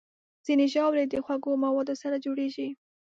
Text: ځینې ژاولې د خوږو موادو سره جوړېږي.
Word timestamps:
ځینې 0.45 0.65
ژاولې 0.73 1.03
د 1.07 1.15
خوږو 1.25 1.51
موادو 1.65 1.93
سره 2.03 2.21
جوړېږي. 2.25 2.67